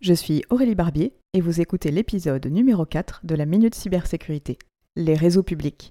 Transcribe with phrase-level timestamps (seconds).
[0.00, 4.56] Je suis Aurélie Barbier et vous écoutez l'épisode numéro 4 de la Minute Cybersécurité,
[4.94, 5.90] les réseaux publics.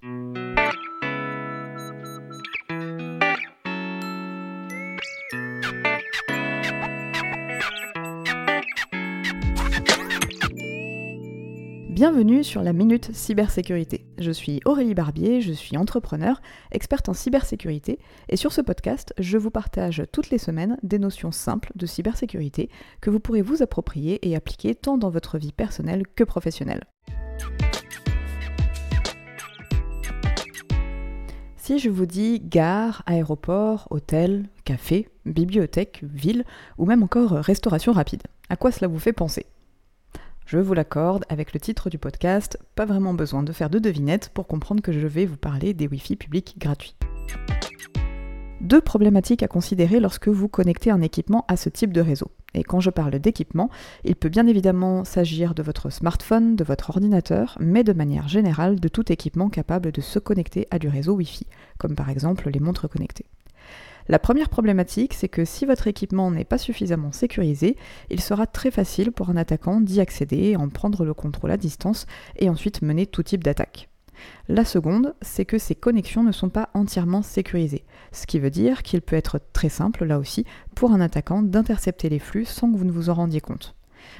[11.98, 14.06] Bienvenue sur la Minute Cybersécurité.
[14.20, 16.40] Je suis Aurélie Barbier, je suis entrepreneur,
[16.72, 17.98] experte en cybersécurité,
[18.30, 22.70] et sur ce podcast, je vous partage toutes les semaines des notions simples de cybersécurité
[23.02, 26.84] que vous pourrez vous approprier et appliquer tant dans votre vie personnelle que professionnelle.
[31.56, 36.46] Si je vous dis gare, aéroport, hôtel, café, bibliothèque, ville
[36.78, 39.48] ou même encore restauration rapide, à quoi cela vous fait penser?
[40.48, 44.30] Je vous l'accorde, avec le titre du podcast, pas vraiment besoin de faire de devinettes
[44.34, 46.96] pour comprendre que je vais vous parler des Wi-Fi publics gratuits.
[48.62, 52.32] Deux problématiques à considérer lorsque vous connectez un équipement à ce type de réseau.
[52.54, 53.70] Et quand je parle d'équipement,
[54.06, 58.80] il peut bien évidemment s'agir de votre smartphone, de votre ordinateur, mais de manière générale
[58.80, 61.46] de tout équipement capable de se connecter à du réseau Wi-Fi,
[61.78, 63.26] comme par exemple les montres connectées.
[64.10, 67.76] La première problématique, c'est que si votre équipement n'est pas suffisamment sécurisé,
[68.10, 72.06] il sera très facile pour un attaquant d'y accéder, en prendre le contrôle à distance
[72.38, 73.90] et ensuite mener tout type d'attaque.
[74.48, 78.82] La seconde, c'est que ces connexions ne sont pas entièrement sécurisées, ce qui veut dire
[78.82, 82.78] qu'il peut être très simple, là aussi, pour un attaquant d'intercepter les flux sans que
[82.78, 83.76] vous ne vous en rendiez compte.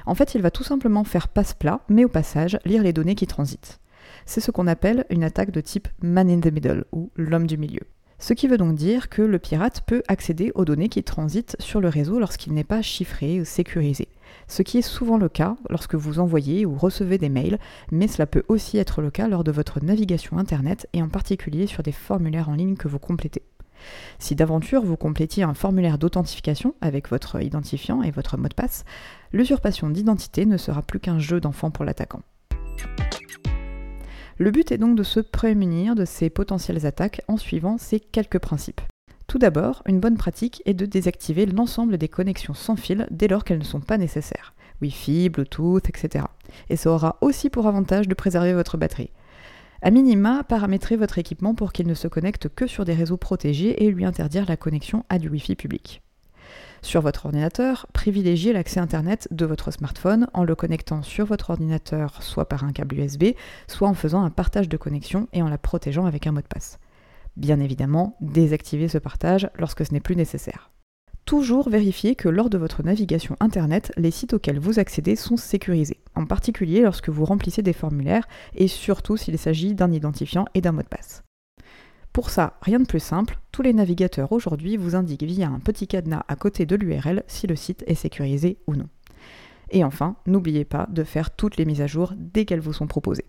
[0.06, 3.26] En fait, il va tout simplement faire passe-plat, mais au passage, lire les données qui
[3.26, 3.80] transitent.
[4.26, 7.56] C'est ce qu'on appelle une attaque de type man in the middle, ou l'homme du
[7.56, 7.82] milieu.
[8.20, 11.80] Ce qui veut donc dire que le pirate peut accéder aux données qui transitent sur
[11.80, 14.08] le réseau lorsqu'il n'est pas chiffré ou sécurisé.
[14.48, 17.58] Ce qui est souvent le cas lorsque vous envoyez ou recevez des mails,
[17.92, 21.68] mais cela peut aussi être le cas lors de votre navigation Internet et en particulier
[21.68, 23.42] sur des formulaires en ligne que vous complétez.
[24.18, 28.84] Si d'aventure vous complétiez un formulaire d'authentification avec votre identifiant et votre mot de passe,
[29.32, 32.22] l'usurpation d'identité ne sera plus qu'un jeu d'enfant pour l'attaquant.
[34.40, 38.38] Le but est donc de se prémunir de ces potentielles attaques en suivant ces quelques
[38.38, 38.80] principes.
[39.26, 43.42] Tout d'abord, une bonne pratique est de désactiver l'ensemble des connexions sans fil dès lors
[43.42, 44.54] qu'elles ne sont pas nécessaires.
[44.80, 46.24] Wi-Fi, Bluetooth, etc.
[46.70, 49.10] Et ça aura aussi pour avantage de préserver votre batterie.
[49.82, 53.84] A minima, paramétrez votre équipement pour qu'il ne se connecte que sur des réseaux protégés
[53.84, 56.00] et lui interdire la connexion à du Wi-Fi public.
[56.82, 62.22] Sur votre ordinateur, privilégiez l'accès Internet de votre smartphone en le connectant sur votre ordinateur
[62.22, 63.24] soit par un câble USB,
[63.66, 66.46] soit en faisant un partage de connexion et en la protégeant avec un mot de
[66.46, 66.78] passe.
[67.36, 70.70] Bien évidemment, désactivez ce partage lorsque ce n'est plus nécessaire.
[71.24, 76.00] Toujours vérifiez que lors de votre navigation Internet, les sites auxquels vous accédez sont sécurisés,
[76.14, 80.72] en particulier lorsque vous remplissez des formulaires et surtout s'il s'agit d'un identifiant et d'un
[80.72, 81.22] mot de passe.
[82.18, 85.86] Pour ça, rien de plus simple, tous les navigateurs aujourd'hui vous indiquent via un petit
[85.86, 88.88] cadenas à côté de l'URL si le site est sécurisé ou non.
[89.70, 92.88] Et enfin, n'oubliez pas de faire toutes les mises à jour dès qu'elles vous sont
[92.88, 93.24] proposées.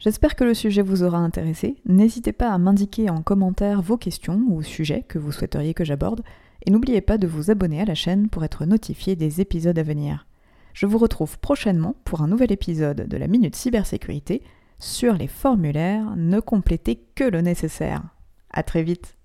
[0.00, 1.76] J'espère que le sujet vous aura intéressé.
[1.86, 6.22] N'hésitez pas à m'indiquer en commentaire vos questions ou sujets que vous souhaiteriez que j'aborde.
[6.66, 9.84] Et n'oubliez pas de vous abonner à la chaîne pour être notifié des épisodes à
[9.84, 10.26] venir.
[10.74, 14.42] Je vous retrouve prochainement pour un nouvel épisode de la Minute Cybersécurité
[14.80, 18.02] sur les formulaires, ne complétez que le nécessaire.
[18.50, 19.19] À très vite.